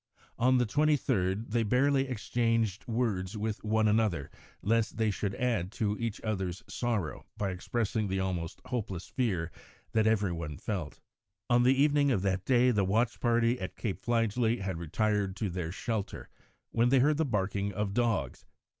[0.39, 4.31] On the 23rd they barely exchanged words with one another,
[4.63, 9.51] lest they should add to each other's sorrow by expressing the almost hopeless fear
[9.91, 10.99] that every one felt.
[11.51, 15.51] On the evening of that day the watch party at Cape Fligely had retired to
[15.51, 16.29] their shelter
[16.71, 18.47] when they heard the barking of dogs.